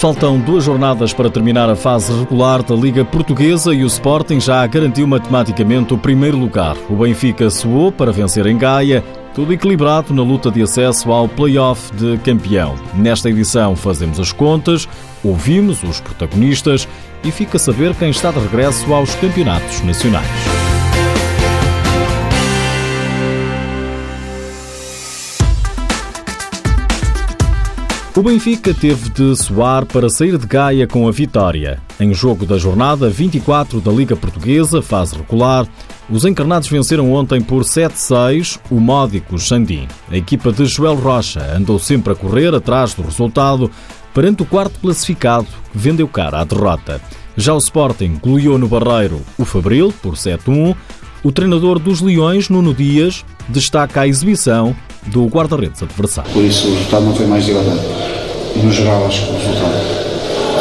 [0.00, 4.66] Faltam duas jornadas para terminar a fase regular da Liga Portuguesa e o Sporting já
[4.66, 6.74] garantiu matematicamente o primeiro lugar.
[6.88, 11.94] O Benfica suou para vencer em Gaia, tudo equilibrado na luta de acesso ao play-off
[11.94, 12.76] de campeão.
[12.94, 14.88] Nesta edição fazemos as contas,
[15.22, 16.88] ouvimos os protagonistas
[17.22, 20.69] e fica a saber quem está de regresso aos campeonatos nacionais.
[28.20, 31.80] O Benfica teve de soar para sair de Gaia com a vitória.
[31.98, 35.66] Em jogo da jornada 24 da Liga Portuguesa, fase regular,
[36.10, 39.88] os encarnados venceram ontem por 7-6 o módico Xandim.
[40.10, 43.70] A equipa de Joel Rocha andou sempre a correr atrás do resultado
[44.12, 47.00] perante o quarto classificado, que vendeu cara à derrota.
[47.38, 50.76] Já o Sporting goleou no Barreiro o Fabril por 7-1.
[51.24, 54.76] O treinador dos Leões, Nuno Dias, destaca a exibição
[55.06, 56.30] do guarda-redes adversário.
[56.32, 57.99] Por isso o resultado não foi mais dilatado.
[58.56, 60.00] No geral, acho que o resultado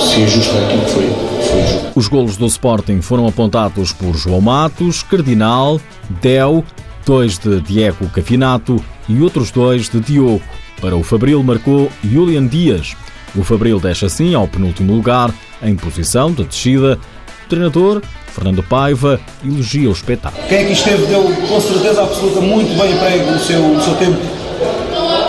[0.00, 1.10] se ajusta àquilo que foi,
[1.48, 1.92] foi justo.
[1.94, 5.80] Os golos do Sporting foram apontados por João Matos, Cardinal,
[6.22, 6.64] Del,
[7.04, 10.42] dois de Diego Cafinato e outros dois de Diogo.
[10.80, 12.94] Para o Fabril marcou Julian Dias.
[13.34, 16.98] O Fabril deixa assim ao penúltimo lugar, em posição de descida.
[17.44, 20.46] O treinador Fernando Paiva elogia o espetáculo.
[20.48, 24.18] Quem aqui esteve deu com certeza absoluta muito bem emprego no seu, no seu tempo,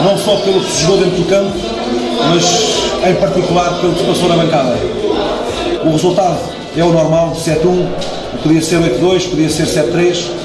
[0.04, 1.79] não só pelo que se jogou dentro do campo,
[2.28, 4.78] mas em particular pelo que se passou na bancada.
[5.84, 6.40] O resultado
[6.76, 7.88] é o normal, 7-1,
[8.44, 10.40] podia ser 8-2, podia ser 7-3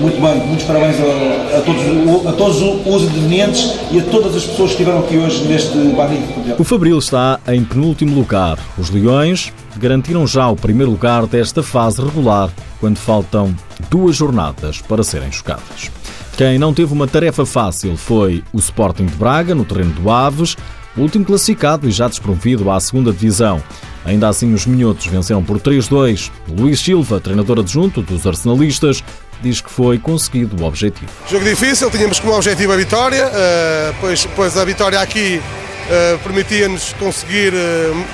[0.00, 4.44] muito bem, muitos parabéns a, a, todos, a todos os intervenientes e a todas as
[4.44, 8.58] pessoas que estiveram aqui hoje neste magnífico O Fabril está em penúltimo lugar.
[8.78, 13.52] Os Leões garantiram já o primeiro lugar desta fase regular, quando faltam
[13.90, 15.90] duas jornadas para serem jogadas.
[16.36, 20.56] Quem não teve uma tarefa fácil foi o Sporting de Braga, no terreno do Aves,
[21.00, 23.62] último classificado e já despromovido à segunda divisão.
[24.04, 26.30] Ainda assim, os minhotos venceram por 3-2.
[26.48, 29.02] Luís Silva, treinador adjunto dos arsenalistas,
[29.40, 31.10] diz que foi conseguido o objetivo.
[31.28, 36.92] Jogo difícil, tínhamos como objetivo a vitória, uh, pois, pois a vitória aqui uh, permitia-nos
[36.94, 38.04] conseguir uh,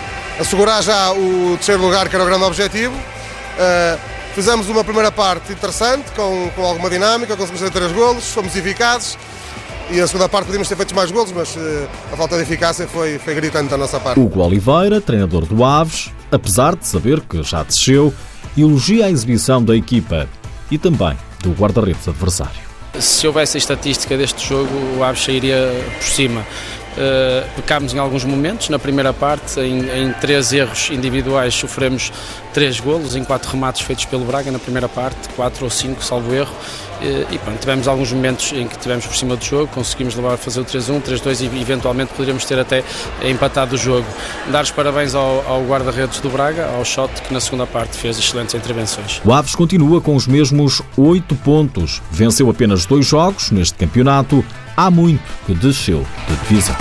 [0.41, 2.95] assegurar já o terceiro lugar, que era o grande objetivo.
[4.35, 9.17] fizemos uma primeira parte interessante, com, com alguma dinâmica, conseguimos fazer três golos, fomos eficazes.
[9.91, 11.57] E a segunda parte podíamos ter feito mais golos, mas
[12.13, 14.19] a falta de eficácia foi, foi gritante da nossa parte.
[14.19, 18.13] Hugo Oliveira, treinador do Aves, apesar de saber que já desceu,
[18.57, 20.29] elogia a exibição da equipa
[20.71, 22.65] e também do guarda-redes adversário.
[22.99, 25.69] Se houvesse a estatística deste jogo, o Aves sairia
[25.99, 26.47] por cima.
[26.95, 32.13] Uh, pecámos em alguns momentos, na primeira parte, em, em, três erros individuais sofremos
[32.53, 36.33] três golos, em quatro remates feitos pelo Braga na primeira parte, quatro ou cinco, salvo
[36.33, 40.15] erro, uh, e pronto, tivemos alguns momentos em que tivemos por cima do jogo, conseguimos
[40.15, 42.85] levar a fazer o 3-1, 3-2 e eventualmente poderíamos ter até
[43.25, 44.07] empatado o jogo.
[44.53, 48.17] Dar os parabéns ao, ao guarda-redes do Braga, ao Shot, que na segunda parte fez
[48.21, 49.21] excelentes intervenções.
[49.25, 54.45] O Aves continua com os mesmos oito pontos, venceu apenas dois jogos neste campeonato,
[54.77, 56.77] há muito que desceu de divisão.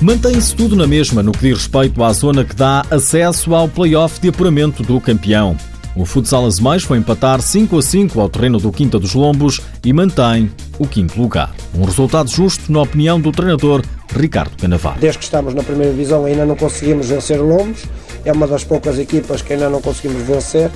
[0.00, 4.20] Mantém-se tudo na mesma no que diz respeito à zona que dá acesso ao play-off
[4.20, 5.56] de apuramento do campeão.
[5.94, 9.92] O Futsal Azemais foi empatar 5 a 5 ao terreno do Quinta dos Lombos e
[9.92, 10.50] mantém
[10.82, 11.54] o quinto lugar.
[11.74, 13.82] Um resultado justo, na opinião do treinador
[14.14, 14.98] Ricardo Canavar.
[14.98, 17.84] Desde que estamos na primeira divisão ainda não conseguimos vencer o Lombos,
[18.24, 20.70] é uma das poucas equipas que ainda não conseguimos vencer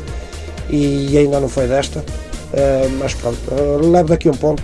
[0.71, 2.05] e ainda não foi desta,
[2.53, 4.63] eh, mas pronto, eh, levo daqui um ponto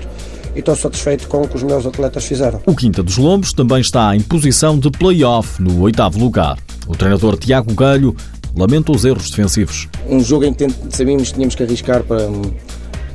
[0.54, 2.60] e estou satisfeito com o que os meus atletas fizeram.
[2.66, 6.58] O Quinta dos Lombos também está em posição de play-off no oitavo lugar.
[6.86, 8.14] O treinador Tiago Galho
[8.54, 9.88] lamenta os erros defensivos.
[10.06, 12.28] Um jogo em que sabíamos que tínhamos que arriscar para,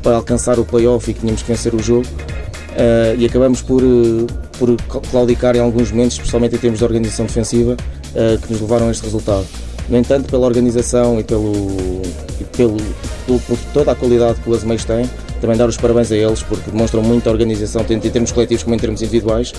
[0.08, 2.08] para alcançar o play-off e que tínhamos que vencer o jogo.
[2.08, 4.26] Uh, e acabamos por, uh,
[4.58, 4.74] por
[5.12, 8.92] claudicar em alguns momentos, especialmente em termos de organização defensiva, uh, que nos levaram a
[8.92, 9.46] este resultado.
[9.90, 11.52] No entanto, pela organização e, pelo,
[12.40, 12.78] e pelo,
[13.26, 15.10] pelo, por toda a qualidade que o Azemeiros tem,
[15.42, 18.76] também dar os parabéns a eles porque demonstram muita organização, tanto em termos coletivos como
[18.76, 19.54] em termos individuais,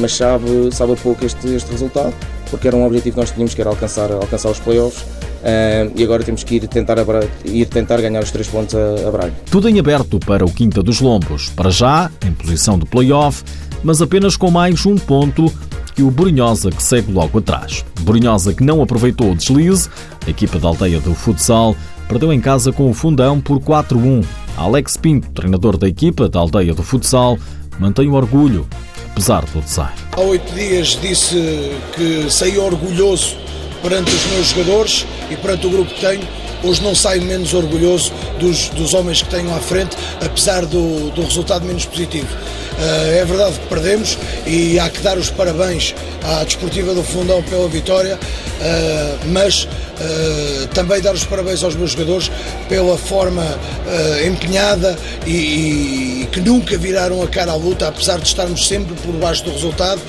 [0.00, 2.14] mas sabe, sabe a pouco este, este resultado,
[2.50, 5.04] porque era um objetivo que nós tínhamos que era alcançar, alcançar os playoffs
[5.40, 6.96] Uh, e agora temos que ir tentar,
[7.44, 9.32] ir tentar ganhar os três pontos a, a Braga.
[9.50, 11.48] Tudo em aberto para o Quinta dos Lombos.
[11.50, 13.42] Para já, em posição de play-off,
[13.82, 15.52] mas apenas com mais um ponto
[15.94, 17.84] que o Borinhosa, que segue logo atrás.
[18.00, 19.88] Borinhosa que não aproveitou o deslize,
[20.26, 21.74] a equipa da aldeia do futsal
[22.08, 24.24] perdeu em casa com o Fundão por 4-1.
[24.56, 27.38] Alex Pinto, treinador da equipa da aldeia do futsal,
[27.78, 28.66] mantém o orgulho,
[29.10, 29.92] apesar do design.
[30.12, 33.36] Há oito dias disse que saí orgulhoso
[33.82, 36.26] perante os meus jogadores e perante o grupo que tenho,
[36.62, 41.22] hoje não saio menos orgulhoso dos, dos homens que tenho à frente, apesar do, do
[41.22, 42.28] resultado menos positivo.
[42.80, 44.16] Uh, é verdade que perdemos
[44.46, 45.94] e há que dar os parabéns
[46.24, 51.90] à Desportiva do Fundão pela vitória, uh, mas uh, também dar os parabéns aos meus
[51.90, 52.30] jogadores
[52.70, 53.44] pela forma
[54.24, 54.96] empenhada
[55.26, 59.44] e, e, que nunca viraram a cara à luta, apesar de estarmos sempre por baixo
[59.44, 60.00] do resultado,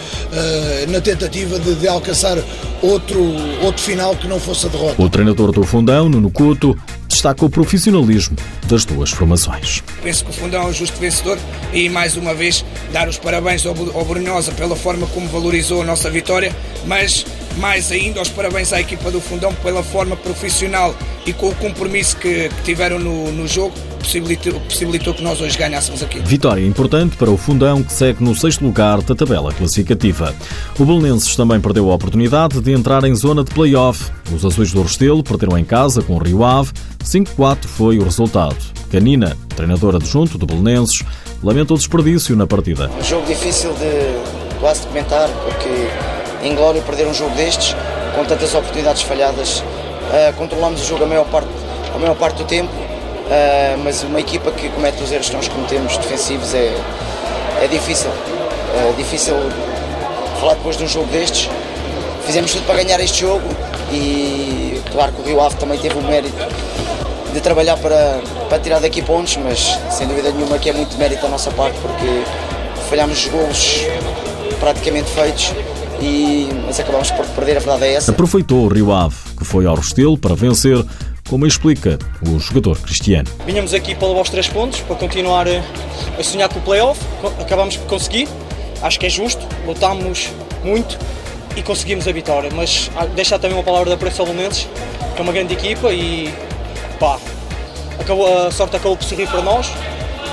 [0.90, 2.38] na tentativa de, de alcançar
[2.82, 3.20] outro,
[3.64, 5.02] outro final que não fosse a derrota.
[5.02, 6.78] O treinador do Fundão, Nuno Couto,
[7.12, 8.36] destaca o profissionalismo
[8.68, 9.84] das duas formações.
[10.02, 11.38] Penso que o Fundão é o justo vencedor
[11.74, 13.76] e, mais uma vez, dar os parabéns ao
[14.06, 16.56] Brunhosa pela forma como valorizou a nossa vitória,
[16.86, 17.26] mas
[17.58, 20.96] mais ainda os parabéns à equipa do Fundão pela forma profissional
[21.26, 25.58] e com o compromisso que, que tiveram no, no jogo possibilitou, possibilitou que nós hoje
[25.58, 26.20] ganhássemos aqui.
[26.20, 30.36] Vitória importante para o Fundão, que segue no sexto lugar da tabela classificativa.
[30.80, 34.12] O Belenenses também perdeu a oportunidade de entrar em zona de play-off.
[34.34, 36.72] Os azuis do Restelo perderam em casa com o Rio Ave.
[37.04, 38.58] 5-4 foi o resultado.
[38.92, 41.04] Canina, treinadora adjunto do Belenenses,
[41.44, 42.90] lamenta o desperdício na partida.
[42.90, 47.76] Um jogo difícil de quase comentar, porque em Glória perder um jogo destes,
[48.16, 51.50] com tantas oportunidades falhadas, uh, controlamos o jogo a maior parte,
[51.94, 52.72] a maior parte do tempo
[53.32, 56.76] Uh, mas uma equipa que comete os erros que nós cometemos defensivos é,
[57.64, 58.10] é difícil.
[58.10, 59.36] É difícil
[60.38, 61.50] falar depois de um jogo destes.
[62.26, 63.48] Fizemos tudo para ganhar este jogo
[63.90, 66.46] e claro que o Rio Ave também teve o mérito
[67.32, 71.22] de trabalhar para, para tirar daqui pontos, mas sem dúvida nenhuma que é muito mérito
[71.22, 72.24] da nossa parte porque
[72.90, 73.86] falhámos golos
[74.60, 75.54] praticamente feitos
[76.02, 78.12] e, mas acabamos por perder, a verdade é essa.
[78.12, 80.84] Aproveitou o Rio Ave, que foi ao Restelo para vencer
[81.30, 83.30] como explica o jogador cristiano.
[83.46, 87.00] Vinhamos aqui para levar os três pontos, para continuar a sonhar com o playoff,
[87.40, 88.28] acabamos por conseguir,
[88.82, 90.30] acho que é justo, lutámos
[90.64, 90.98] muito
[91.56, 94.68] e conseguimos a vitória, mas ah, deixar também uma palavra da Preço Alunenses,
[95.16, 96.34] que é uma grande equipa e
[97.00, 97.20] pá,
[98.00, 99.72] acabou, a sorte acabou por sorrir para nós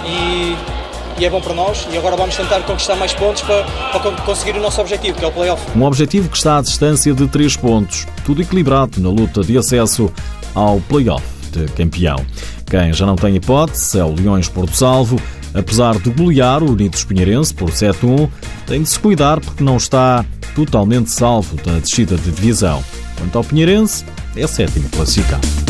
[0.06, 0.77] e
[1.18, 1.86] e é bom para nós.
[1.90, 5.28] E agora vamos tentar conquistar mais pontos para, para conseguir o nosso objetivo, que é
[5.28, 5.62] o playoff.
[5.76, 10.12] Um objetivo que está à distância de 3 pontos, tudo equilibrado na luta de acesso
[10.54, 12.24] ao playoff de campeão.
[12.66, 15.20] Quem já não tem hipótese é o Leões Porto Salvo.
[15.54, 18.28] Apesar de golear o Unidos Pinheirense por 7-1,
[18.66, 20.24] tem de se cuidar porque não está
[20.54, 22.84] totalmente salvo da descida de divisão.
[23.16, 24.04] Quanto ao Pinheirense,
[24.36, 25.67] é sétimo classificado.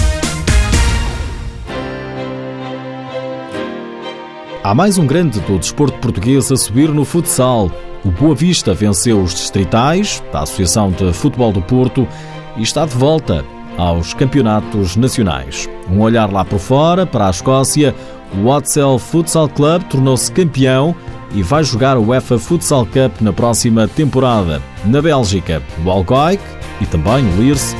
[4.68, 7.72] Há mais um grande do desporto português a subir no futsal.
[8.04, 12.06] O Boa Vista venceu os distritais da Associação de Futebol do Porto
[12.54, 13.42] e está de volta
[13.78, 15.66] aos campeonatos nacionais.
[15.90, 17.94] Um olhar lá por fora, para a Escócia,
[18.36, 20.94] o Watzel Futsal Club tornou-se campeão
[21.32, 24.60] e vai jogar o UEFA Futsal Cup na próxima temporada.
[24.84, 26.42] Na Bélgica, o Alcoic
[26.78, 27.74] e também o Lierse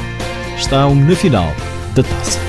[0.56, 1.52] estão na final
[1.94, 2.47] da taça.